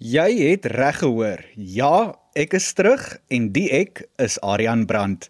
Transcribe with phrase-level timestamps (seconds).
[0.00, 1.42] Jy het reg gehoor.
[1.60, 5.26] Ja, ek is terug en die ek is Aryan Brandt.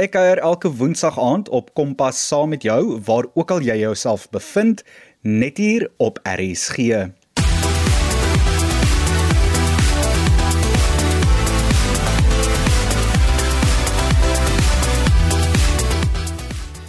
[0.00, 4.24] Ek kuier elke woensdag aand op Kompas saam met jou waar ook al jy jouself
[4.32, 4.80] bevind,
[5.20, 7.12] net hier op RSG.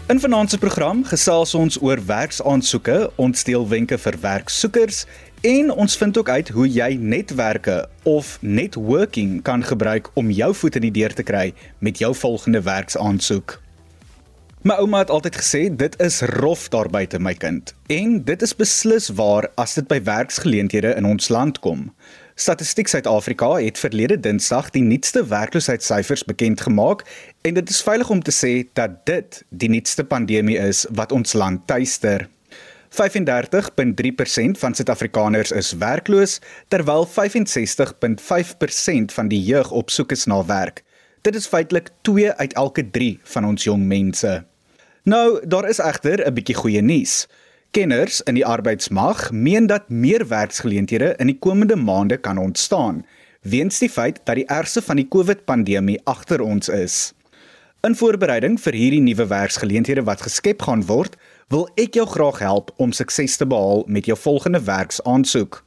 [0.08, 5.00] In vanaand se program gesels ons oor werksaansoeke, ons deel wenke vir werksoekers
[5.46, 10.75] En ons vind ook uit hoe jy netwerke of networking kan gebruik om jou voet
[10.75, 13.60] in die deur te kry met jou volgende werksaansoek.
[14.65, 17.75] My ouma het altyd gesê dit is rof daar buite my kind.
[17.93, 21.92] En dit is beslis waar as dit by werksgeleenthede in ons land kom.
[22.36, 27.06] Statistiek Suid-Afrika het verlede Dinsdag die nuutste werkloosheidssyfers bekend gemaak
[27.46, 31.37] en dit is veilig om te sê dat dit die nuutste pandemie is wat ons
[31.37, 32.25] land tuister.
[32.89, 37.14] 35.3% van Suid-Afrikaners is werkloos terwyl 65.5%
[39.17, 40.84] van die jeug op soek is na werk.
[41.22, 44.44] Dit is feitelik 2 uit elke 3 van ons jong mense.
[45.04, 47.28] Nou, daar is egter 'n bietjie goeie nuus.
[47.72, 53.06] Kenners in die arbeidsmag meen dat meer werksgeleenthede in die komende maande kan ontstaan
[53.42, 57.14] weens die feit dat die ergste van die COVID-pandemie agter ons is.
[57.86, 61.18] In voorbereiding vir hierdie nuwe werksgeleenthede wat geskep gaan word,
[61.54, 65.62] wil ek jou graag help om sukses te behaal met jou volgende werksaansoek.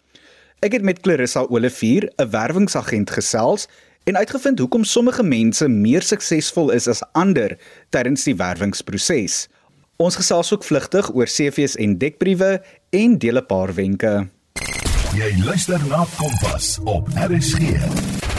[0.59, 3.69] Ek het met Clarissa Olivier, 'n werwingsagent gesels
[4.05, 7.59] en uitgevind hoekom sommige mense meer suksesvol is as ander
[7.91, 9.49] tydens die werwingsproses.
[9.97, 14.29] Ons gesels ook vlugtig oor CV's en dekbriewe en deel 'n paar wenke.
[15.15, 18.38] Jy luister na Kompas op RSG.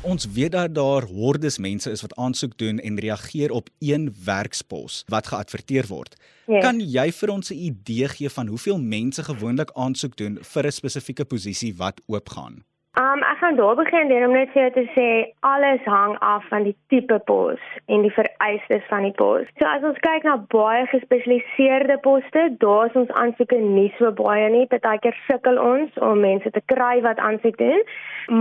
[0.00, 5.02] Ons weet dat daar hordes mense is wat aansoek doen en reageer op een werkspos
[5.06, 6.14] wat geadverteer word.
[6.46, 6.62] Yes.
[6.62, 10.72] Kan jy vir ons 'n idee gee van hoeveel mense gewoonlik aansoek doen vir 'n
[10.72, 12.64] spesifieke posisie wat oopgaan?
[13.00, 15.10] Um ek gaan daar begin deur om net vir jou te sê
[15.46, 19.46] alles hang af van die tipe pos en die vereistes van die pos.
[19.60, 24.50] So as ons kyk na baie gespesialiseerde poste, daar is ons aansoeke nie so baie
[24.50, 24.64] nie.
[24.74, 27.86] Partykeer sukkel ons om mense te kry wat aansoek doen.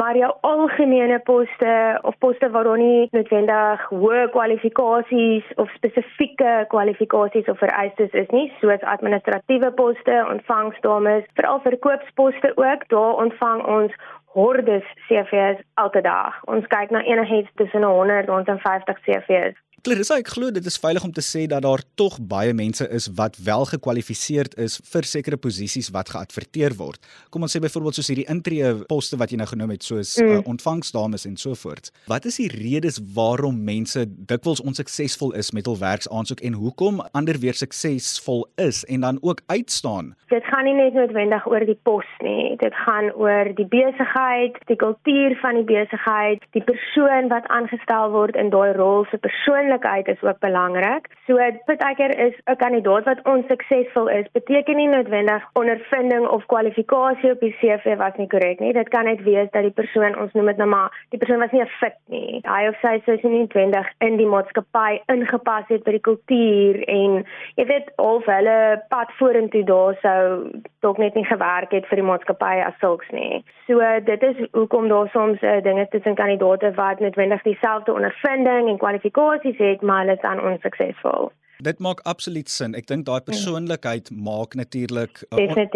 [0.01, 7.47] Maar jou algemene poste of poste waar daar nie noodwendig hoë kwalifikasies of spesifieke kwalifikasies
[7.47, 14.01] of vereistes is nie, soos administratiewe poste, ontvangsdames, veral verkoopsposte ook, daar ontvang ons
[14.37, 16.35] hordes CV's elke dag.
[16.45, 19.57] Ons kyk na enigiets tussen 100 en 150 CV's.
[19.85, 23.05] Clarissa, ek glo dit is veilig om te sê dat daar tog baie mense is
[23.15, 26.97] wat wel gekwalifiseerd is vir sekere posisies wat geadverteer word.
[27.29, 30.33] Kom ons sê byvoorbeeld soos hierdie intree poste wat jy nou genoem het soos mm.
[30.33, 31.91] uh, ontvangsdames en so voort.
[32.09, 37.37] Wat is die redes waarom mense dikwels onsuksesvol is met hul werksaansoek en hoekom ander
[37.45, 40.15] weer suksesvol is en dan ook uitstaan?
[40.33, 42.57] Dit gaan nie net noodwendig oor die pos nie.
[42.59, 48.35] Dit gaan oor die besigheid, die kultuur van die besigheid, die persoon wat aangestel word
[48.35, 51.07] in daai rol se persoon persoonlikheid is ook belangrik.
[51.25, 51.35] So
[51.65, 57.55] partykeer is 'n kandidaat wat onsuksesvol is, beteken nie noodwendig ondervinding of kwalifikasie op die
[57.59, 58.73] CV was nie korrek nie.
[58.73, 61.51] Dit kan net wees dat die persoon, ons noem dit nou maar, die persoon was
[61.51, 62.41] nie 'n fit nie.
[62.43, 67.25] Hy of sy sou nie noodwendig in die maatskappy ingepas het by die kultuur en
[67.55, 72.05] jy weet of hulle pad vorentoe daar sou dalk net nie gewerk het vir die
[72.09, 73.43] maatskappy as sulks nie.
[73.67, 78.77] So dit is hoekom daar soms uh, dinge tussen kandidate wat noodwendig dieselfde ondervinding en
[78.77, 81.31] kwalifikasies het, maar hulle is dan onsuksesvol.
[81.57, 82.75] Dit maak absoluut sin.
[82.77, 84.17] Ek dink daai persoonlikheid ja.
[84.27, 85.69] maak natuurlik on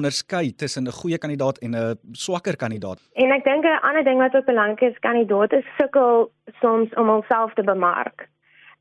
[0.00, 2.98] onderskei tussen 'n goeie kandidaat en 'n swakker kandidaat.
[3.14, 6.30] En ek dink 'n ander ding wat ook belangrik is, kandidaate sukkel
[6.60, 8.28] soms om homself te bemark.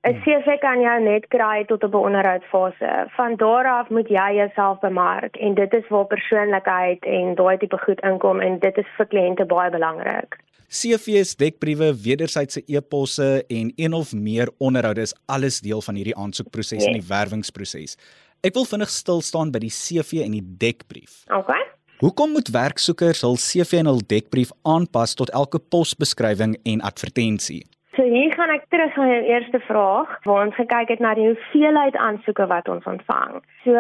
[0.03, 0.21] 'n hmm.
[0.23, 2.91] CV kan jy net kry tot op 'n onderhoudfase.
[3.15, 7.77] Van daar af moet jy jouself bemark en dit is waar persoonlikheid en daai tipe
[7.77, 10.37] goed inkom en dit is vir kliënte baie belangrik.
[10.67, 16.83] CV's, dekbriewe, wederwysige e-posse en een of meer onderhoude is alles deel van hierdie aansoekproses
[16.83, 16.85] yes.
[16.85, 17.95] en die werwingsproses.
[18.43, 21.23] Ek wil vinnig stil staan by die CV en die dekbrief.
[21.31, 21.55] OK.
[21.97, 27.63] Hoekom moet werksoekers hul CV en hul dekbrief aanpas tot elke posbeskrywing en advertensie?
[27.97, 31.25] So hier gaan ek terug na jou eerste vraag waar ons gekyk het na die
[31.31, 33.39] hoeveelheid aansoeke wat ons ontvang.
[33.63, 33.73] So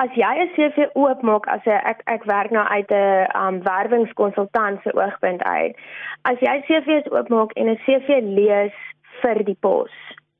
[0.00, 4.80] as jy 'n CV oopmaak as 'n ek ek werk nou uit 'n um, werwingskonsultant
[4.82, 5.76] se oogpunt uit.
[6.22, 8.76] As jy CV's oopmaak en 'n CV lees
[9.20, 9.92] vir die pos,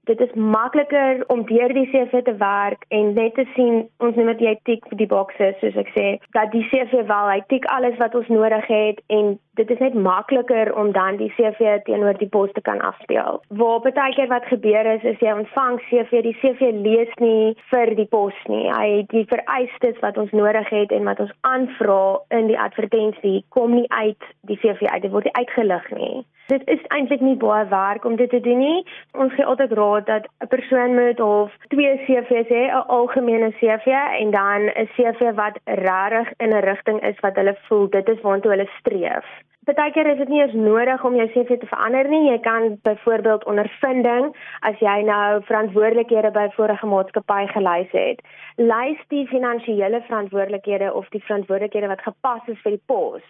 [0.05, 4.33] dit is makliker om deur die CV te werk en net te sien ons noem
[4.35, 6.06] dit jy tik die bokse soos ek sê
[6.37, 9.95] dat die CV wel hy tik alles wat ons nodig het en dit is net
[9.95, 13.41] makliker om dan die CV teenoor die pos te kan afspeel.
[13.49, 17.95] Waar baie keer wat gebeur is is jy ontvang CV die CV lees nie vir
[17.95, 18.67] die pos nie.
[18.75, 22.03] Hy die vereistes wat ons nodig het en wat ons aanvra
[22.35, 25.03] in die advertensie kom nie uit die CV uit.
[25.06, 26.25] Dit word nie uitgelig nie.
[26.47, 28.83] Dit is eintlik nie baie werk om dit te doen nie.
[29.17, 33.87] Ons gee altyd raad dat 'n persoon moet of twee CV's hê, 'n algemene CV
[34.20, 38.20] en dan 'n CV wat regtig in 'n rigting is wat hulle voel dit is
[38.20, 39.25] waartoe hulle streef.
[39.64, 42.31] Partykeer is dit nie eens nodig om jou CV te verander nie.
[42.31, 48.20] Jy kan byvoorbeeld ondervinding as jy nou verantwoordelikhede by vorige maatskappy gelys het.
[48.56, 53.23] Lys die finansiële verantwoordelikhede of die verantwoordelikhede wat gepas is vir die pos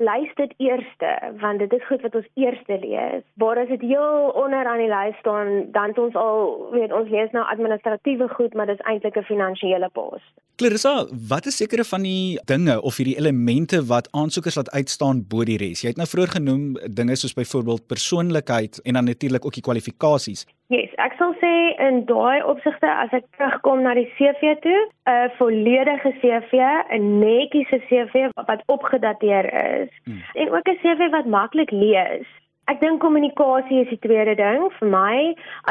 [0.00, 1.10] lys dit eerste
[1.40, 3.24] want dit is goed wat ons eerste lees.
[3.42, 7.32] Waar as dit heel onder aan die lys staan, dan ons al weet ons lees
[7.36, 10.22] nou administratiewe goed, maar dis eintlik 'n finansiële pos.
[10.56, 15.44] Clarissa, wat is sekere van die dinge of hierdie elemente wat aansoekers laat uitstaan bo
[15.44, 15.80] die res?
[15.80, 20.46] Jy het nou vroeër genoem dinge soos byvoorbeeld persoonlikheid en dan natuurlik ook die kwalifikasies.
[20.70, 21.50] Yes, ek sal sê
[21.82, 26.52] in daai opsigte as ek terugkom na die CV toe, 'n volledige CV,
[26.94, 30.22] 'n netjiese CV wat opgedateer is hmm.
[30.34, 32.28] en ook 'n CV wat maklik lees.
[32.70, 35.14] Ek dink kommunikasie is die tweede ding vir my.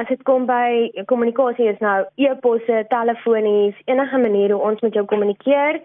[0.02, 5.06] As dit kom by kommunikasie is nou e-posse, telefonies, enige manier hoe ons met jou
[5.08, 5.80] kommunikeer.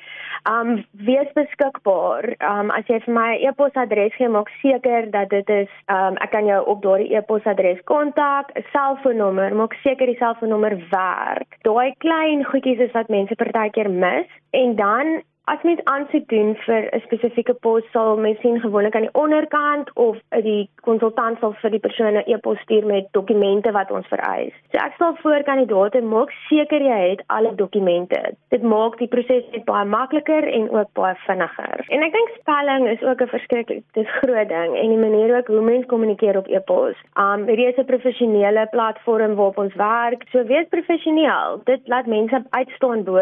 [0.50, 2.32] Um wees beskikbaar.
[2.42, 6.50] Um as jy vir my e-posadres gee, maak seker dat dit is um ek kan
[6.50, 11.60] jou op daardie e-posadres kontak, 'n selfoonnommer, maak seker die selfoonnommer werk.
[11.62, 16.86] Daai klein goedjies is wat mense partykeer mis en dan As mens aansoek doen vir
[16.88, 21.70] 'n spesifieke pos, sal mens sien gewoonlik aan die onderkant of die konsultant sal vir
[21.70, 24.54] die persoon 'n e-pos stuur met dokumente wat ons vereis.
[24.72, 28.20] So ek sal voor kandidaate maak seker jy het alle dokumente.
[28.48, 31.84] Dit maak die proses net baie makliker en ook baie vinniger.
[31.88, 35.46] En ek dink spelling is ook 'n verskriklik dis groot ding en die manier ook
[35.46, 36.96] hoe mens kommunikeer op e-pos.
[37.16, 40.24] Um hierdie is 'n professionele platform waarop ons werk.
[40.30, 41.60] So wees professioneel.
[41.64, 43.18] Dit laat mense uitstaan bo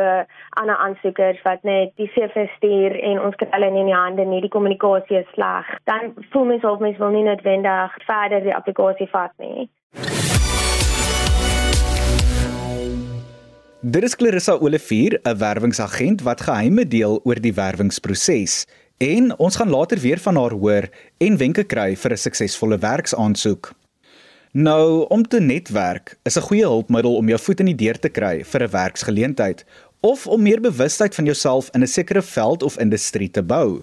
[0.51, 4.41] ander aansoekers wat net die CV stuur en ons kry hulle in die hande nie.
[4.41, 5.69] Die kommunikasie is sleg.
[5.85, 9.69] Dan voel mens of mens wil nie noodwendig verder die applikasie vat nie.
[13.82, 18.67] Dit is Clarissa Olivier, 'n werwingsagent wat geheime deel oor die werwingsproses.
[18.99, 20.87] En ons gaan later weer van haar hoor
[21.19, 23.73] en wenke kry vir 'n suksesvolle werksaansoek.
[24.53, 28.08] Nou, om te netwerk is 'n goeie hulpmiddel om jou voet in die deur te
[28.08, 29.65] kry vir 'n werksgeleentheid
[30.03, 33.83] of om meer bewustheid van jouself in 'n sekere veld of industrie te bou.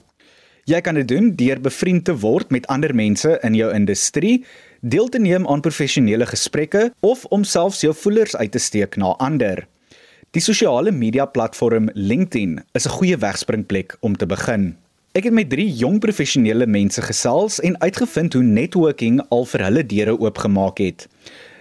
[0.64, 4.46] Jy kan dit doen deur bevriend te word met ander mense in jou industrie,
[4.82, 9.16] deel te neem aan professionele gesprekke of om selfs jou voelers uit te steek na
[9.18, 9.68] ander.
[10.32, 14.76] Die sosiale media platform LinkedIn is 'n goeie wegspringplek om te begin.
[15.12, 19.86] Ek het met 3 jong professionele mense gesels en uitgevind hoe networking al vir hulle
[19.86, 21.08] deure oopgemaak het.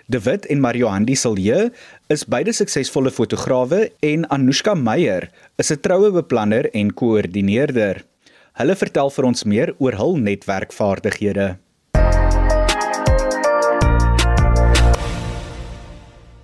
[0.08, 1.66] De Wit en Marijohandi Silje
[2.08, 5.28] is beide suksesvolle fotograwe en Anushka Meyer
[5.60, 8.04] is 'n troue beplanner en koördineerder.
[8.56, 11.58] Hulle vertel vir ons meer oor hul netwerkvaardighede.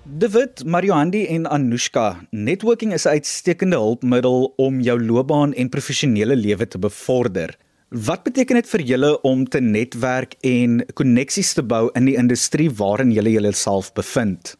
[0.03, 6.35] De Wit, Marijohandi en Anushka, networking is 'n uitstekende hulpmiddel om jou loopbaan en professionele
[6.35, 7.57] lewe te bevorder.
[7.93, 12.71] Wat beteken dit vir julle om te netwerk en koneksies te bou in die industrie
[12.73, 14.55] waarin julle julleself bevind?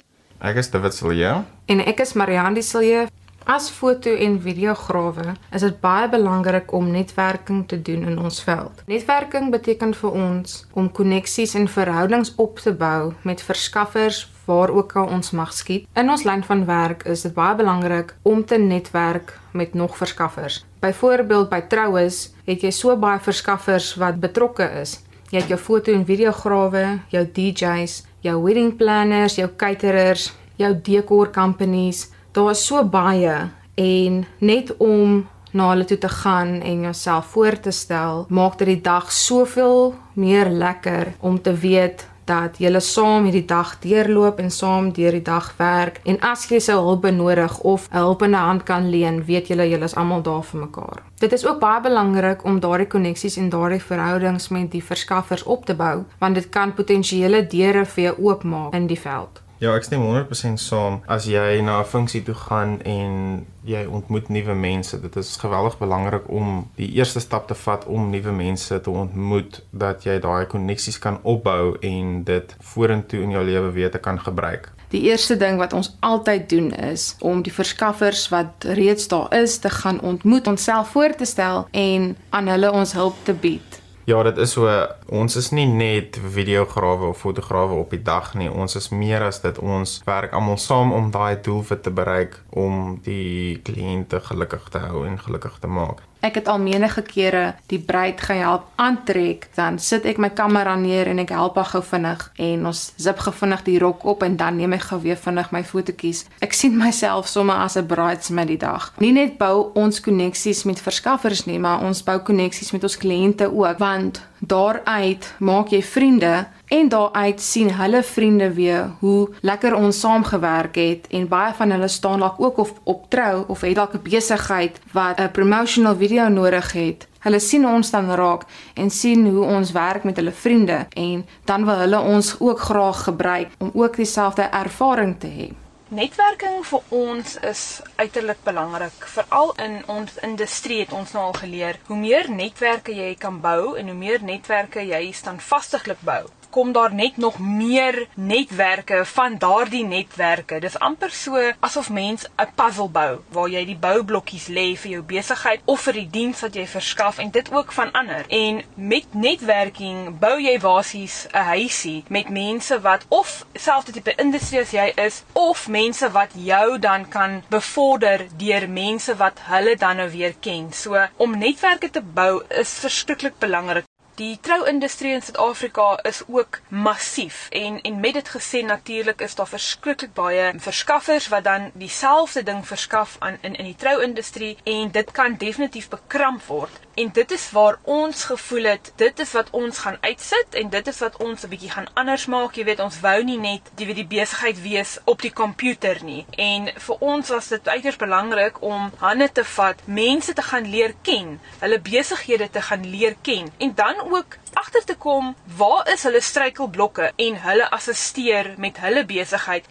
[0.45, 1.31] Ek is David Silje
[1.65, 3.07] en ek is Marianne Silje.
[3.45, 8.79] As foto en videograwe is dit baie belangrik om netwerking te doen in ons veld.
[8.89, 14.95] Netwerking beteken vir ons om koneksies en verhoudings op te bou met verskaffers waar ook
[14.97, 15.85] al ons mag skiet.
[15.93, 20.63] In ons lyn van werk is dit baie belangrik om te netwerk met nog verskaffers.
[20.81, 25.03] Byvoorbeeld by troues het jy so baie verskaffers wat betrokke is.
[25.29, 26.83] Jy het jou foto en videograwe,
[27.13, 32.07] jou DJs, jou wedding planners, jou caterers, jou decor companies.
[32.35, 37.59] Daar is so baie en net om na hulle toe te gaan en jouself voor
[37.59, 43.23] te stel, maak dit die dag soveel meer lekker om te weet dat julle saam
[43.23, 47.55] hierdie dag deurloop en saam deur die dag werk en as jy sou hulp benodig
[47.63, 51.03] of 'n hulpende hand kan leen, weet julle julle is almal daar vir mekaar.
[51.19, 55.65] Dit is ook baie belangrik om daardie koneksies en daardie verhoudings met die verskaffers op
[55.65, 59.44] te bou, want dit kan potensiële deure vir jou oopmaak in die veld.
[59.57, 60.97] Ja, ek stem 100% saam.
[61.07, 65.77] As jy na 'n funksie toe gaan en jy ontmoet nuwe mense, dit is geweldig
[65.77, 70.45] belangrik om die eerste stap te vat om nuwe mense te ontmoet dat jy daai
[70.45, 74.71] koneksies kan opbou en dit vorentoe in jou lewe weer te kan gebruik.
[74.89, 79.57] Die eerste ding wat ons altyd doen is om die verskaffers wat reeds daar is
[79.57, 83.74] te gaan ontmoet, onsself voor te stel en aan hulle ons hulp te bied.
[84.05, 84.69] Ja, dit is so
[85.09, 88.51] ons is nie net videograwe of fotograwe op die dag nie.
[88.51, 89.57] Ons is meer as dit.
[89.57, 95.07] Ons werk almal saam om daai doelwit te bereik om die kliënte gelukkig te hou
[95.09, 96.03] en gelukkig te maak.
[96.21, 101.07] Ek het al menige kere die bruid gehelp aantrek, dan sit ek my kamera neer
[101.07, 104.37] en ek help haar gou vinnig en ons zip gou vinnig die rok op en
[104.37, 106.25] dan neem ek gou weer vinnig my fotootjies.
[106.41, 108.93] Ek sien myself sommer as 'n bridesmaid die dag.
[108.99, 113.51] Nie net bou ons koneksies met verskaffers nie, maar ons bou koneksies met ons kliënte
[113.51, 119.99] ook, want daaruit maak jy vriende en daaruit sien hulle vriende weer hoe lekker ons
[119.99, 123.93] saamgewerk het en baie van hulle staan dalk ook of op trou of het dalk
[123.93, 127.07] 'n besigheid wat 'n promotional video nodig het.
[127.19, 131.65] Hulle sien ons dan raak en sien hoe ons werk met hulle vriende en dan
[131.65, 135.64] wil hulle ons ook graag gebruik om ook dieselfde ervaring te hê.
[135.95, 137.59] Netwerking vir ons is
[137.95, 139.05] uiterlik belangrik.
[139.13, 143.77] Veral in ons industrie het ons nou al geleer, hoe meer netwerke jy kan bou
[143.79, 146.25] en hoe meer netwerke jy standvastiglik bou,
[146.55, 150.59] kom daar net nog meer netwerke van daardie netwerke.
[150.63, 155.01] Dis amper so asof mens 'n puzzle bou waar jy die boublokkies lê vir jou
[155.03, 158.25] besigheid of vir die diens wat jy verskaf en dit ook van ander.
[158.27, 164.61] En met netwerking bou jy basies 'n huisie met mense wat of selfde tipe industrie
[164.61, 169.95] as jy is of mense wat jou dan kan bevorder deur mense wat hulle dan
[169.95, 170.73] nou weer ken.
[170.73, 173.85] So om netwerke te bou is verskriklik belangrik.
[174.15, 179.47] Die trouindustrie in Suid-Afrika is ook massief en en met dit gesê natuurlik is daar
[179.47, 185.11] verskriklik baie verskaffers wat dan dieselfde ding verskaf aan in in die trouindustrie en dit
[185.11, 186.84] kan definitief bekramp word.
[186.95, 190.87] En dit is waar ons gevoel het dit is wat ons gaan uitsit en dit
[190.87, 192.55] is wat ons 'n bietjie gaan anders maak.
[192.55, 196.25] Jy weet ons wou nie net die die besigheid wees op die komputer nie.
[196.31, 200.93] En vir ons was dit uiters belangrik om hande te vat, mense te gaan leer
[201.01, 206.03] ken, hulle besighede te gaan leer ken en dan ook agter te kom waar is
[206.03, 209.65] hulle struikelblokke en hulle assisteer met hulle besigheid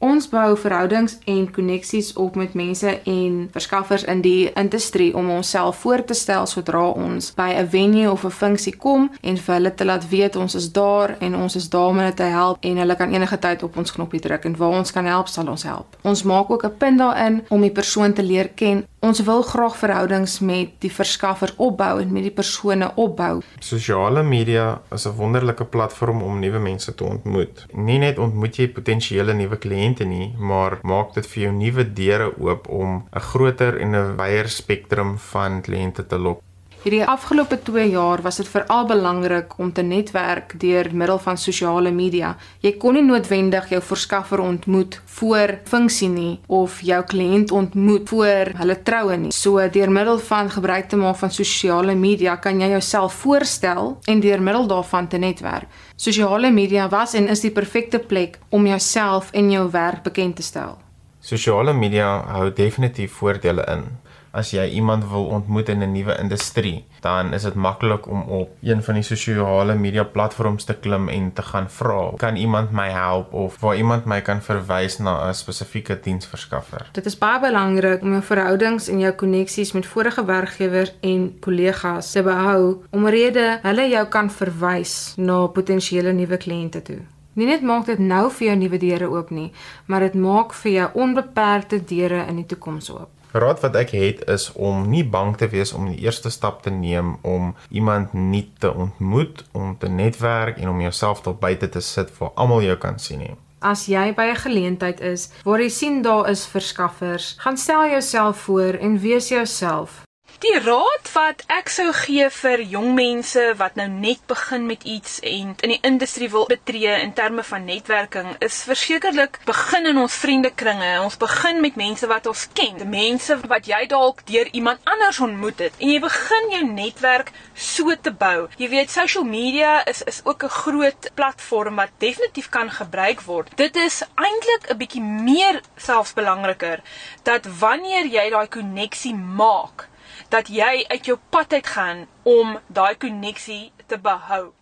[0.00, 5.82] Ons bou verhoudings en koneksies op met mense en verskaffers in die industrie om onsself
[5.82, 9.74] voor te stel sodra ons by 'n venue of 'n funksie kom en vir hulle
[9.74, 12.76] te laat weet ons is daar en ons is daar om hulle te help en
[12.76, 15.62] hulle kan enige tyd op ons knoppie druk en waar ons kan help sal ons
[15.62, 15.96] help.
[16.02, 19.78] Ons maak ook 'n punt daarin om die persoon te leer ken Ons wil graag
[19.80, 23.38] verhoudings met die verskaffer opbou en met die persone opbou.
[23.64, 27.66] Sosiale media is 'n wonderlike platform om nuwe mense te ontmoet.
[27.72, 32.28] Nie net ontmoet jy potensiële nuwe kliënte nie, maar maak dit vir jou nuwe deure
[32.38, 36.42] oop om 'n groter en 'n wyeer spektrum van kliënte te lok.
[36.80, 41.90] Hierdie afgelope 2 jaar was dit veral belangrik om te netwerk deur middel van sosiale
[41.92, 42.30] media.
[42.64, 48.54] Jy kon nie noodwendig jou verskaffer ontmoet voor funksie nie of jou kliënt ontmoet voor
[48.62, 49.34] hulle troue nie.
[49.36, 54.24] So deur middel van gebruik te maak van sosiale media kan jy jouself voorstel en
[54.24, 55.68] deur middel daarvan te netwerk.
[56.00, 60.42] Sosiale media was en is die perfekte plek om jouself en jou werk bekend te
[60.42, 60.78] stel.
[61.20, 63.84] Sosiale media hou definitief voordele in
[64.32, 68.48] as jy iemand wil ontmoet in 'n nuwe industrie, dan is dit maklik om op
[68.62, 72.88] een van die sosiale media platforms te klim en te gaan vra, kan iemand my
[72.88, 76.88] help of waar iemand my kan verwys na 'n spesifieke diensverskaffer.
[76.92, 82.12] Dit is baie belangrik om jou verhoudings en jou koneksies met vorige werkgewers en kollegas
[82.12, 86.98] te behou omrede hulle jou kan verwys na potensiële nuwe kliënte toe.
[87.32, 89.52] Nie net maak dit nou vir jou nuwe deure oop nie,
[89.86, 93.19] maar dit maak vir jou onbeperkte deure in die toekoms oop.
[93.32, 96.70] Raad wat ek het is om nie bang te wees om die eerste stap te
[96.70, 101.80] neem om iemand nuut te ontmoet, om te netwerk en om jouself tot buite te
[101.80, 103.34] sit waar almal jou kan sien nie.
[103.60, 108.36] As jy by 'n geleentheid is waar jy sien daar is verskaffers, gaan stel jouself
[108.36, 110.09] voor en wees jouself.
[110.38, 115.18] Die raad wat ek sou gee vir jong mense wat nou net begin met iets
[115.26, 120.14] en in die industrie wil betree in terme van netwerking is versekerlik begin in ons
[120.22, 120.92] vriendekringe.
[121.02, 125.64] Ons begin met mense wat ons ken, mense wat jy dalk deur iemand anders ontmoet
[125.66, 128.46] het en jy begin jou netwerk so te bou.
[128.56, 133.50] Jy weet social media is is ook 'n groot platform wat definitief kan gebruik word.
[133.56, 136.80] Dit is eintlik 'n bietjie meer selfs belangriker
[137.22, 139.90] dat wanneer jy daai koneksie maak
[140.30, 144.52] dat jy uit jou pad uit gaan om daai koneksie te behou.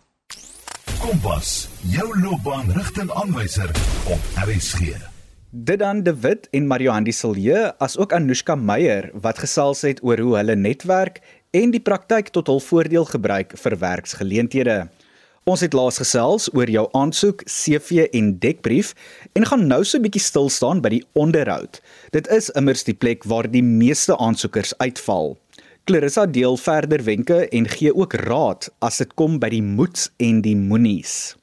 [0.99, 3.69] Kompas, jou loopbaanrigtingaanwyser
[4.09, 4.97] op RSG.
[5.49, 10.19] Dit dan De Wit en Mariandy Silje as ook Anushka Meyer wat gesels het oor
[10.21, 11.21] hoe hulle netwerk
[11.53, 14.79] en die praktyk tot hul voordeel gebruik vir werksgeleenthede.
[15.49, 18.91] Ons het laas gesels oor jou aansoek, CV en dekbrief
[19.33, 21.81] en gaan nou so 'n bietjie stil staan by die onderhoud.
[22.11, 25.37] Dit is immers die plek waar die meeste aansoekers uitval.
[25.89, 30.43] Clarissa deel verder wenke en gee ook raad as dit kom by die moets en
[30.45, 31.33] die moenies.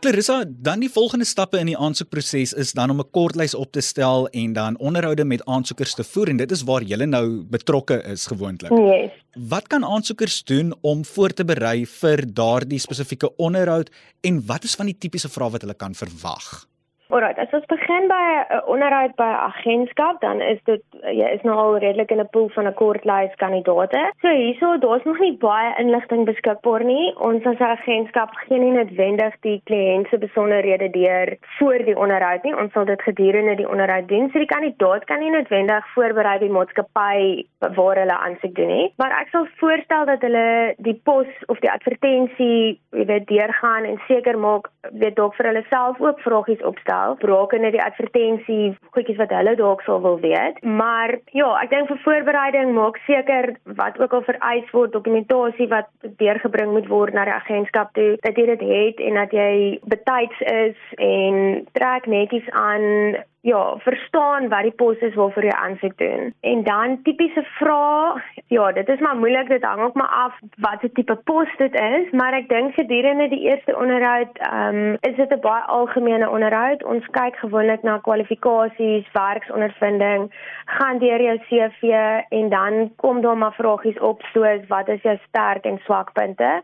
[0.00, 3.80] Clarissa, dan die volgende stappe in die aansoekproses is dan om 'n kortlys op te
[3.80, 8.02] stel en dan onderhoude met aansoekers te voer en dit is waar jy nou betrokke
[8.02, 8.72] is gewoonlik.
[8.72, 9.12] Yes.
[9.48, 14.74] Wat kan aansoekers doen om voor te berei vir daardie spesifieke onderhoud en wat is
[14.74, 16.67] van die tipiese vrae wat hulle kan verwag?
[17.10, 20.82] Alright, as ons begin by 'n onderhoud by 'n agentskap, dan is dit
[21.18, 24.12] jy is nou al redelik in 'n pool van 'n kort lys kandidaate.
[24.20, 27.16] So hierso, daar's nog nie baie inligting beskikbaar nie.
[27.16, 32.42] Ons as 'n agentskap gee nie noodwendig die kliënt se besonderhede deur voor die onderhoud
[32.42, 32.56] nie.
[32.56, 34.28] Ons sal dit gedurende die onderhoud doen.
[34.30, 38.92] So die kandidaat kan nie noodwendig voorberei die maatskappy waar hulle aansoek doen nie.
[38.96, 44.00] Maar ek sal voorstel dat hulle die pos of die advertensie, jy weet, deurgaan en
[44.06, 49.18] seker maak weet dalk vir hulle self ook vragies opstel self rakende die advertensie goedjies
[49.20, 50.60] wat hulle dalk sou wil weet.
[50.64, 55.90] Maar ja, ek dink vir voorbereiding maak seker wat ook al vereis word dokumentasie wat
[56.22, 59.52] deurgebring moet word na die agentskap toe dat jy dit het en dat jy
[59.94, 60.78] betyds is
[61.10, 66.34] en trek netjies aan ja, verstaan wat die pos is waarvoor jy aansoek doen.
[66.40, 70.80] En dan tipiese vrae, ja, dit is maar moeilik, dit hang ook maar af wat
[70.80, 75.16] se tipe pos dit is, maar ek dink gedurende die eerste onderhoud, ehm um, is
[75.16, 76.84] dit 'n baie algemene onderhoud.
[76.84, 80.30] Ons kyk gewoonlik na kwalifikasies, werksondervinding,
[80.64, 81.82] gaan deur jou CV
[82.28, 86.62] en dan kom daar maar vragies op soos wat is jou sterk en swak punte?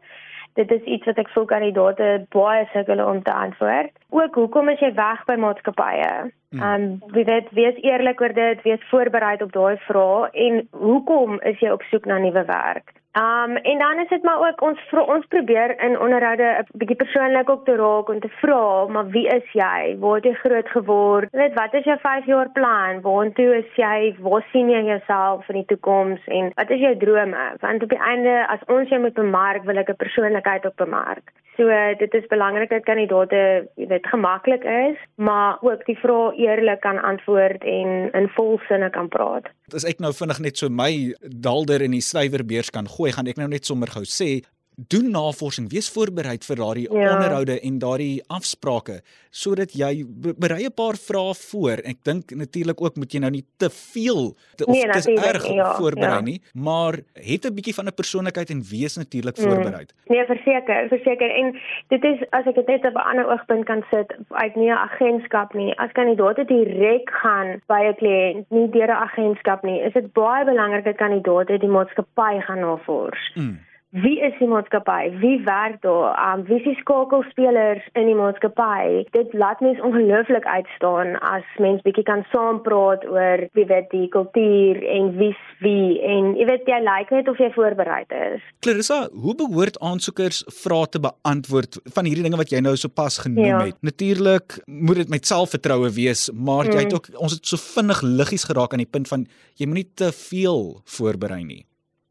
[0.55, 3.91] Dit is iets wat ek voel kandidaate baie sukkel om te antwoord.
[4.15, 6.11] Ook hoekom is jy weg by maatskappye?
[6.55, 6.63] Hmm.
[6.63, 11.41] Ehm um, wie weet, wees eerlik oor dit, wees voorberei op daai vrae en hoekom
[11.43, 12.95] is jy op soek na nuwe werk?
[13.17, 17.51] Um en dan is dit maar ook ons ons probeer in onderhoude 'n bietjie persoonlik
[17.51, 19.97] ook te raak en te vra, maar wie is jy?
[19.99, 21.29] Waar het jy groot geword?
[21.31, 23.01] Weet wat is jou 5 jaar plan?
[23.01, 24.17] Waartoe is jy?
[24.19, 27.57] Waar sien jy jouself in die toekoms en wat is jou drome?
[27.61, 31.33] Want op die einde as ons jou moet bemark, wil ek 'n persoonlikheid op bemark.
[31.57, 37.03] So dit is belangrik dat kandidaate weet gemaklik is, maar ook die vrae eerlik kan
[37.03, 39.47] antwoord en in volsinne kan praat.
[39.73, 43.39] As ek nou vinnig net so my dalder in die skrywerbeurs kan gooi, gaan ek
[43.41, 44.43] nou net sommer gou sê
[44.77, 47.13] doen navorsing, wees voorberei vir daardie ja.
[47.15, 49.01] onderhoude en daardie afsprake
[49.35, 50.05] sodat jy
[50.39, 51.83] berei 'n paar vrae voor.
[51.83, 55.47] Ek dink natuurlik ook moet jy nou nie te veel te, of nee, te erg
[55.47, 56.21] ja, voorberei ja.
[56.21, 59.45] nie, maar het 'n bietjie van 'n persoonlikheid en wees natuurlik mm.
[59.45, 59.87] voorberei.
[60.07, 63.85] Nee, verseker, verseker en dit is as ek dit net op 'n ander oogpunt kan
[63.91, 65.79] sit uit nie 'n agentskap nie.
[65.79, 70.45] As kandidaate direk gaan by 'n kliënt, nie deur 'n agentskap nie, is dit baie
[70.45, 73.33] belangrik dat kandidaate die maatskappy gaan navors.
[73.35, 73.59] Mm
[73.95, 75.13] wie is die maatskappy?
[75.23, 76.17] Wie werk daar?
[76.19, 79.05] Um wie is die skakelspelers in die maatskappy?
[79.15, 84.81] Dit laat mens ongelooflik uitstaan as mens bietjie kan saampraat oor wie weet die kultuur
[84.97, 88.43] en wie's wie en jy weet jy lyk net of jy voorberei is.
[88.67, 93.47] Clarissa, hoe behoort aansoekers vrae te beantwoord van hierdie dinge wat jy nou sopas genoem
[93.47, 93.61] ja.
[93.69, 93.79] het?
[93.87, 96.75] Natuurlik moet dit met selfvertroue wees, maar mm.
[96.75, 99.87] jy het ook ons het so vinnig liggies geraak aan die punt van jy moenie
[99.95, 101.63] te veel voorberei nie.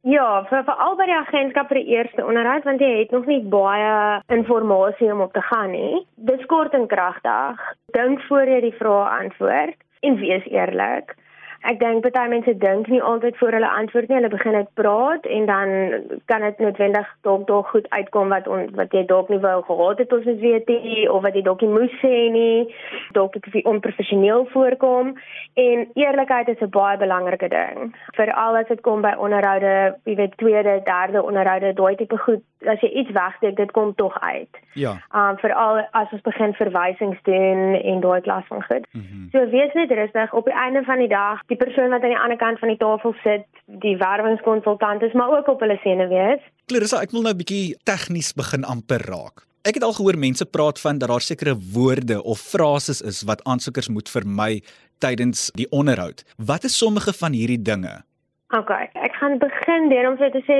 [0.03, 3.39] Ja, vir veral by die agentskap vir die eerste onderhoud want jy het nog nie
[3.39, 6.01] baie inligting om op te gaan nie.
[6.27, 7.61] Dis kort en kragtig.
[7.95, 11.15] Dink voor jy die vrae antwoord en wees eerlik
[11.69, 14.17] ek dink baie mense dink nie altyd voor hulle antwoord nie.
[14.17, 15.69] Hulle begin net praat en dan
[16.31, 20.03] kan dit noodwendig dalk dalk goed uitkom wat on, wat jy dalk nie wou gehad
[20.03, 22.67] het ons weet nie of wat jy dalk nie moes sê nie.
[23.17, 25.13] Dalk ek wie onprofessioneel voorkom
[25.65, 27.95] en eerlikheid is 'n baie belangrike ding.
[28.19, 32.79] Veral as dit kom by onderhoude, jy weet tweede, derde onderhoude, daai tipe goed as
[32.81, 34.59] jy iets wegsteek, dit kom tog uit.
[34.73, 34.97] Ja.
[35.11, 38.87] Um veral as ons begin verwysings doen en daai klas van goed.
[38.91, 39.27] Mm -hmm.
[39.31, 42.19] So wees net rustig op die einde van die dag die persoon wat aan die
[42.19, 43.47] ander kant van die tafel sit,
[43.85, 46.43] die werwingskonsultant is, maar ook op hulle sene wees.
[46.71, 49.45] Clarissa, ek wil nou 'n bietjie tegnies begin amper raak.
[49.63, 53.43] Ek het al gehoor mense praat van dat daar sekere woorde of frases is wat
[53.43, 54.61] aansoekers moet vermy
[54.99, 56.23] tydens die onderhoud.
[56.37, 58.03] Wat is sommige van hierdie dinge?
[58.53, 60.57] OK, ek gaan begin deur om vir te sê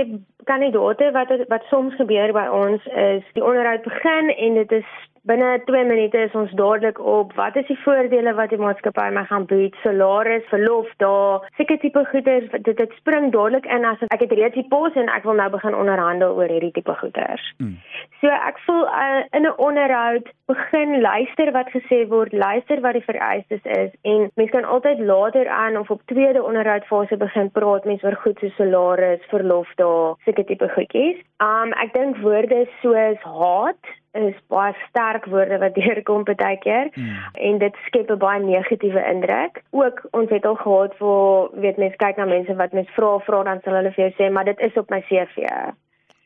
[0.49, 4.87] kandidaate wat wat soms gebeur by ons is die onderhoud begin en dit is
[5.29, 9.23] binne 2 minute is ons dadelik op wat is die voordele wat die maatskappy my
[9.29, 14.25] gaan bied, salaris, verlof daar, seker tipe goeders, dit dit spring dadelik in as ek
[14.25, 17.47] het reeds die pos en ek wil nou begin onderhandel oor hierdie tipe goeders.
[17.63, 17.77] Mm.
[18.19, 23.07] So ek voel uh, in 'n onderhoud begin luister wat gesê word, luister wat die
[23.07, 28.03] vereistes is en mens kan altyd later aan of op tweede onderhoudfase begin praat mens
[28.03, 31.19] oor goed so salaris, verlof daar, seker tipe goedjies.
[31.39, 37.15] Um ek dink woorde soos haat is baie sterk woorde wat deurkom baie keer mm.
[37.33, 39.61] en dit skep 'n baie negatiewe indruk.
[39.71, 43.43] Ook ons het al gehad waar weet mense kyk na mense wat mens vra vra
[43.43, 45.49] dan sal hulle vir jou sê maar dit is op my CV.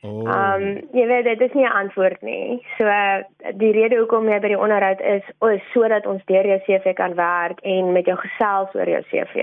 [0.01, 0.27] Oh.
[0.29, 2.65] Um jy weet dit is nie 'n antwoord nie.
[2.77, 2.85] So
[3.53, 7.15] die rede hoekom jy by die onderhoud is is sodat ons deur jou CV kan
[7.15, 9.35] werk en met jou gesels oor jou CV.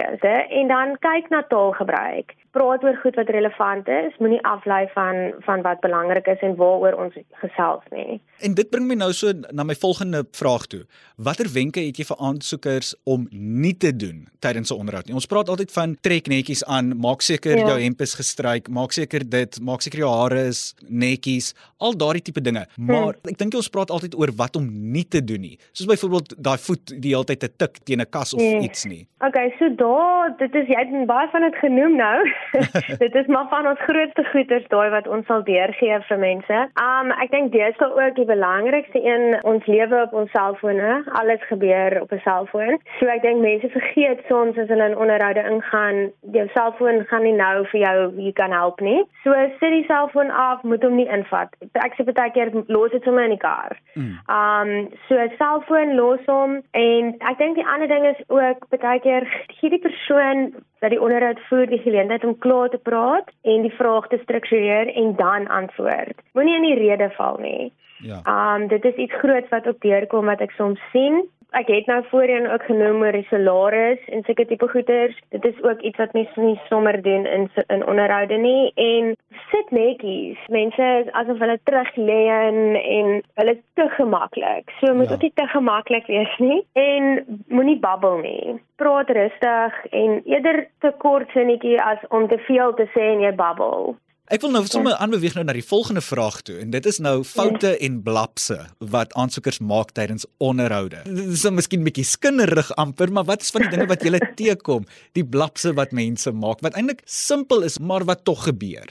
[0.51, 5.63] En dan kyk na taalgebruik praat oor goed wat relevant is, moenie aflei van van
[5.67, 8.21] wat belangrik is en waaroor ons gesels nie.
[8.47, 10.85] En dit bring my nou so na my volgende vraag toe.
[11.17, 15.15] Watter wenke het jy vir aansoekers om nie te doen tydens 'n onderhoud nie?
[15.15, 17.67] Ons praat altyd van trek netjies aan, maak seker ja.
[17.67, 22.23] jou hemp is gestryk, maak seker dit, maak seker jou hare is netjies, al daardie
[22.23, 22.67] tipe dinge.
[22.77, 22.87] Hm.
[22.87, 23.29] Maar hm.
[23.29, 25.59] ek dink ons praat altyd oor wat om nie te doen nie.
[25.73, 28.63] Soos byvoorbeeld daai voet die hele tyd te tik teen 'n kas of nee.
[28.63, 29.07] iets nie.
[29.27, 32.19] Okay, so daar, dit is jy het baie van dit genoem nou.
[33.03, 36.61] dit is maar van ons grootste goeders daai wat ons sal deurgee vir mense.
[36.81, 41.03] Um ek dink dis ook die belangrikste een ons lewe op ons selfone.
[41.21, 42.79] Alles gebeur op 'n selfoon.
[42.99, 47.37] So ek dink mense vergeet soms as hulle in onderhoude ingaan, jou selfoon gaan nie
[47.37, 49.05] nou vir jou hier kan help nie.
[49.23, 51.49] So sit die selfoon af, moet hom nie invat.
[51.73, 53.77] Ek sê baie keer los dit sommer in die kar.
[53.95, 54.19] Mm.
[54.29, 59.27] Um so selfoon los hom en ek dink die ander ding is ook baie keer
[59.49, 60.55] gee die persoon
[60.85, 64.91] dat die onderhoud voer die geleentheid om klaar te praat en die vraag te struktureer
[64.93, 66.21] en dan antwoord.
[66.37, 67.73] Moenie in die rede val nie.
[68.05, 68.21] Ja.
[68.29, 71.23] Um dit is iets groot wat op deurkom wat ek soms sien
[71.55, 75.19] ek het nou voorheen ook genoem oor die salaris en sulke tipe goeders.
[75.35, 79.17] Dit is ook iets wat mense nie sommer doen in in onderhoude nie en
[79.51, 80.39] sit netjies.
[80.49, 84.71] Mense asof hulle terug lê en en hulle te gemaklik.
[84.81, 85.15] So moet ja.
[85.15, 88.61] ook nie te gemaklik wees nie en moenie babbel nie.
[88.77, 93.35] Praat rustig en eerder te kort sinnetjie as om te veel te sê en jy
[93.35, 93.95] babbel.
[94.33, 97.19] Ek wil nou sommer aanbeweeg nou na die volgende vraag toe en dit is nou
[97.29, 97.81] foute ja.
[97.85, 101.03] en blapse wat aansoekers maak tydens onderhoude.
[101.05, 104.17] Dit is miskien 'n bietjie skinderig amper, maar wat is van die dinge wat jy
[104.41, 108.89] teekom, die blapse wat mense maak wat eintlik simpel is, maar wat tog gebeur?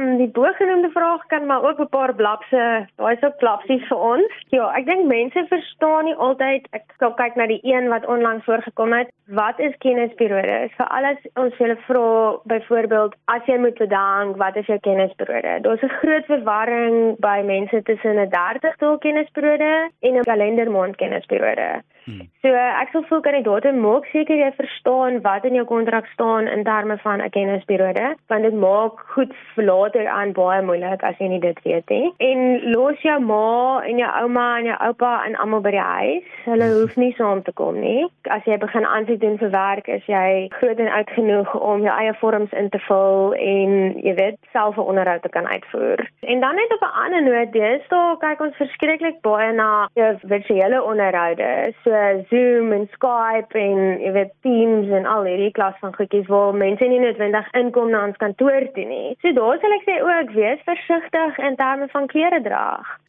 [0.00, 3.98] Um, die bogenoemde vraag kan maar ook 'n paar blapse, daai is ook klapsies vir
[3.98, 4.32] ons.
[4.48, 6.66] Ja, ek dink mense verstaan nie altyd.
[6.70, 9.08] Ek kyk kyk na die een wat onlangs voorgekom het.
[9.26, 10.68] Wat is kennisperiode?
[10.76, 15.60] Vir alles ons hulle vra byvoorbeeld as jy moet bedank, wat is jou kennisperiode?
[15.60, 21.82] Daar's 'n groot verwarring by mense tussen 'n 30 dae kennisperiode en 'n kalendermaand kennisperiode.
[22.10, 22.28] Hmm.
[22.42, 26.64] So ek sal voel kandidaate maak seker jy verstaan wat in jou kontrak staan in
[26.64, 31.28] terme van 'n kennisperiode, want dit maak goed vir later aan baie moeilik as jy
[31.28, 32.12] nie dit weet nie.
[32.18, 36.26] En los jou ma en jou ouma en jou oupa en almal by die huis.
[36.44, 36.80] Hulle hmm.
[36.80, 38.06] hoef nie saam te kom nie.
[38.30, 41.94] As jy begin aansoek doen vir werk, is jy groot en oud genoeg om jou
[41.98, 43.70] eie vorms in te vul en
[44.00, 46.08] jy weet self 'n onderhoud te kan uitvoer.
[46.20, 50.16] En dan net op 'n ander noot, dis daar kyk ons verskriklik baie na jou
[50.22, 51.72] virtuele onderhoude.
[51.84, 56.28] So so Zoom en Skype en jy weet Teams en al hierdie klas van goedjies
[56.32, 59.16] waar mense nie noodwendig inkom na ons kantoor toe nie.
[59.22, 62.64] So daar sal ek sê ook wees versigtig in terme van klere dra.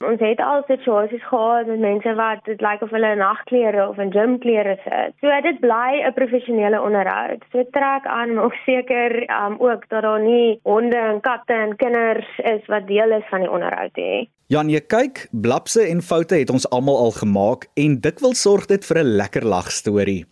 [0.07, 4.01] Ons het al situasies gehad met mense wat dit lyk of hulle in nagklere of
[4.01, 5.15] in gymklere sit.
[5.21, 7.45] So dit bly 'n professionele onderhoud.
[7.51, 12.27] So trek aan maak seker um, ook dat daar nie honde en katte en kinders
[12.37, 14.29] is wat deel is van die onderhoud nie.
[14.51, 18.80] Jan, jy kyk, blapse en foute het ons almal al gemaak en dikwels sorg dit
[18.83, 20.25] vir 'n lekker lag storie.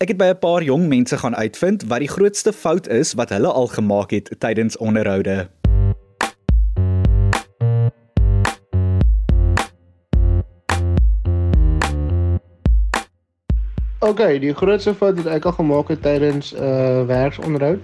[0.00, 3.30] Ek het by 'n paar jong mense gaan uitvind wat die grootste fout is wat
[3.30, 5.48] hulle al gemaak het tydens onderhoude.
[14.02, 17.78] Oké, okay, die grootste fout wat ek al gemaak het tydens 'n uh, werksonderhoud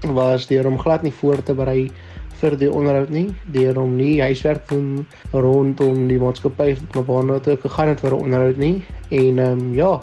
[0.00, 1.92] was deur om glad nie voor te berei
[2.40, 7.88] vir die onderhoud nie deur om nie huiswerk doen rondom die maatskappy waarna toe gegaan
[7.88, 8.84] het vir 'n onderhoud nie.
[9.10, 10.00] En ehm um, ja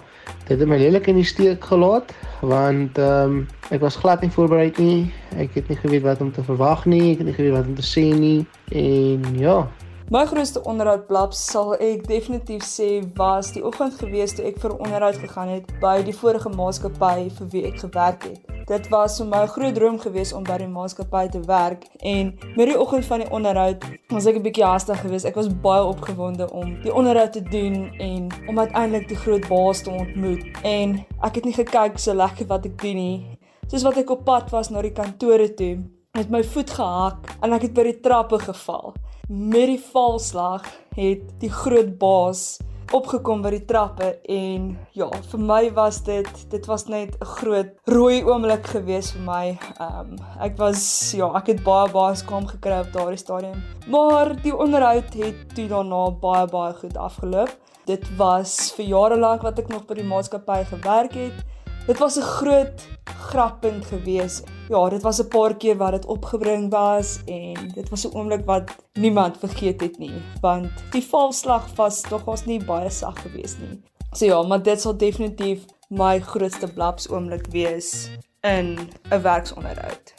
[0.47, 4.31] dit het my lelik in die steek gelaat want ehm um, ek was glad nie
[4.31, 5.11] voorberei nie.
[5.37, 7.75] Ek het nie geweet wat om te verwag nie ek het nie geweet wat om
[7.75, 8.45] te sê nie.
[8.71, 9.67] En ja
[10.13, 12.87] My grootste onderhoud blaps sal ek definitief sê
[13.17, 17.47] was die oggend gewees toe ek vir onderhoud gegaan het by die vorige maatskappy vir
[17.53, 18.43] wie ek gewerk het.
[18.69, 22.37] Dit was vir my 'n groot droom geweest om by die maatskappy te werk en
[22.55, 23.81] met die oggend van die onderhoud
[24.13, 25.25] was ek 'n bietjie haastig geweest.
[25.25, 29.81] Ek was baie opgewonde om die onderhoud te doen en om uiteindelik die groot baas
[29.81, 30.45] te ontmoet.
[30.63, 33.37] En ek het nie gekyk so lekker wat ek doen nie.
[33.67, 35.81] Soos wat ek op pad was na die kantore toe,
[36.13, 38.93] het my voet gehak en ek het by die trappe geval.
[39.27, 42.59] Met die valslag het die groot baas
[42.93, 47.71] opgekom by die trappe en ja, vir my was dit dit was net 'n groot
[47.89, 49.57] rooi oomblik gewees vir my.
[49.79, 53.63] Ehm um, ek was ja, ek het baie baie skaam gekry op daardie stadium.
[53.87, 57.49] Maar die onderhoud het toe daarna baie baie goed afgeloop.
[57.85, 61.45] Dit was vir jare lank wat ek nog by die maatskappy gewerk het.
[61.85, 64.41] Dit was 'n groot grappunt gewees.
[64.69, 68.45] Ja, dit was 'n paar keer wat dit opgebring was en dit was 'n oomblik
[68.45, 73.57] wat niemand vergeet het nie, want die valslag was tog ons nie baie sag gewees
[73.57, 73.81] nie.
[74.11, 78.09] So ja, maar dit sal definitief my grootste blaps oomblik wees
[78.41, 78.77] in
[79.11, 80.13] 'n werksonderhoud.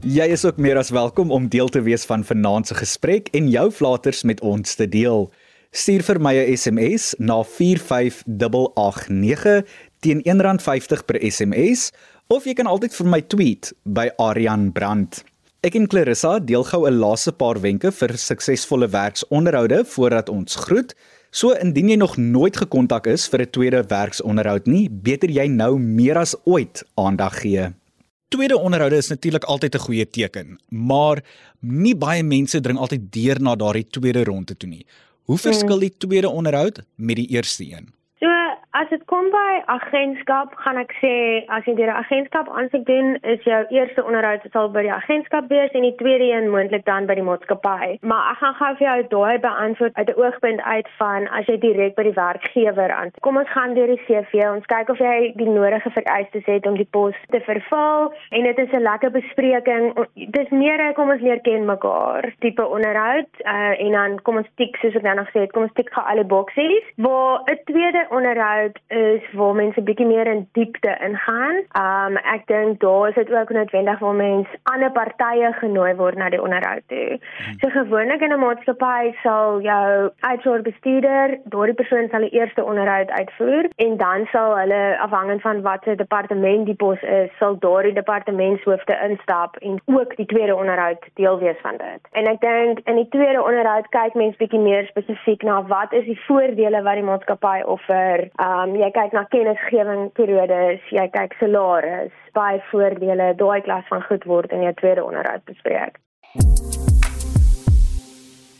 [0.00, 3.48] Jy is ook meer as welkom om deel te wees van vanaand se gesprek en
[3.48, 5.32] jou flaters met ons te deel.
[5.70, 9.64] Stuur vir my 'n SMS na 45889
[10.04, 11.88] teen R1.50 per SMS
[12.32, 15.22] of jy kan altyd vir my tweet by Aryan Brand.
[15.64, 20.92] Ek en Clarissa deel gou 'n laaste paar wenke vir suksesvolle werksonderhoude voordat ons groet.
[21.32, 25.78] So indien jy nog nooit gekontak is vir 'n tweede werksonderhoud nie, beter jy nou
[25.78, 27.72] meer as ooit aandag gee.
[28.28, 31.22] Tweede onderhoude is natuurlik altyd 'n goeie teken, maar
[31.60, 34.86] nie baie mense dring altyd deur na daardie tweede ronde toe nie.
[35.24, 37.88] Hoe verskil die tweede onderhoud met die eerste een?
[38.74, 41.10] As dit kom by agentskap, gaan ek sê
[41.54, 45.46] as jy deur 'n agentskap aansoek doen, is jou eerste onderhoud sal by die agentskap
[45.48, 47.98] wees en die tweede een moontlik dan by die maatskappy.
[48.02, 51.58] Maar ek gaan gou vir jou daai beantwoord uit 'n oogpunt uit van as jy
[51.58, 53.12] direk by die werkgewer aan.
[53.20, 56.74] Kom ons gaan deur die CV, ons kyk of jy die nodige vereistes het om
[56.74, 59.94] die pos te vervul en dit is 'n lekker bespreking.
[60.14, 64.76] Dis meer kom ons leer ken mekaar tipe onderhoud uh, en dan kom ons tik
[64.76, 66.84] soos ek nou nog sê, kom ons tik gou alle boksies.
[66.96, 71.56] Waar 'n tweede onderhoud onderhoud is waar mense bietjie meer in diepte ingaan.
[71.76, 76.28] Um ek dink daar is dit ook noodwendig waar mense ander partye genooi word na
[76.30, 77.18] die onderhoud toe.
[77.18, 77.58] Hmm.
[77.60, 83.10] So gewoonlik in 'n maatskappy sal jou HR bestuurder, daardie persoon sal die eerste onderhoud
[83.10, 88.98] uitvoer en dan sal hulle afhangend van watter departement die pos is, sal daardie departementshoofde
[89.08, 92.00] instap en ook die tweede onderhoud deel wees van dit.
[92.12, 96.04] En ek dink in die tweede onderhoud kyk mense bietjie meer spesifiek na wat is
[96.04, 98.28] die voordele wat die maatskappy offer.
[98.54, 104.26] Um, jy kyk na kennisgewing periodes, jy kyk salaris, baie voordele, daai klas van goed
[104.30, 105.98] word in jou tweede onderhoud bespreek.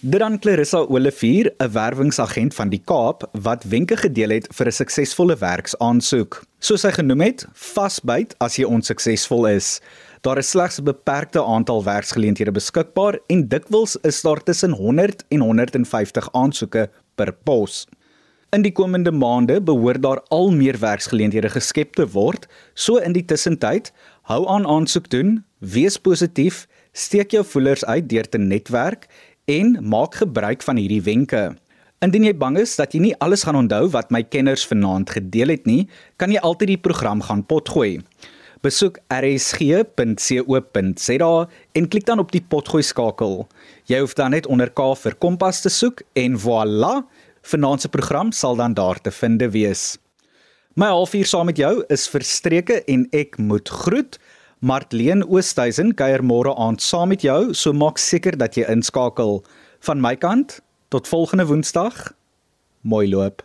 [0.07, 5.37] Dan Clarissa Olivier, 'n werwingsagent van die Kaap wat wenke gedeel het vir 'n suksesvolle
[5.37, 6.43] werksaansoek.
[6.59, 9.81] Soos hy genoem het, vasbyt as jy onsuksesvol is.
[10.21, 15.41] Daar is slegs 'n beperkte aantal werksgeleenthede beskikbaar en dikwels is daar tussen 100 en
[15.41, 17.87] 150 aansoeke per pos.
[18.55, 22.45] In die komende maande behoort daar al meer werksgeleenthede geskep te word.
[22.79, 23.88] So in die tussentyd,
[24.31, 29.09] hou aan aansoek doen, wees positief, steek jou voelers uit deur te netwerk
[29.51, 31.59] en maak gebruik van hierdie wenke.
[31.99, 35.51] Indien jy bang is dat jy nie alles gaan onthou wat my kenners vanaand gedeel
[35.57, 38.07] het nie, kan jy altyd die program gaan potgooi.
[38.62, 39.88] Besoek rsg.co.za
[41.75, 43.49] en klik dan op die potgooi skakel.
[43.90, 47.03] Jy hoef dan net onder K vir kompas te soek en voilà
[47.45, 49.99] Vanaand se program sal dan daar te vind wees.
[50.75, 54.19] My halfuur saam met jou is verstreke en ek moet groet.
[54.65, 59.43] Martleen Oosthuizen kuier môre aand saam met jou, so maak seker dat jy inskakel.
[59.85, 62.15] Van my kant, tot volgende Woensdag.
[62.81, 63.45] Mooi loop.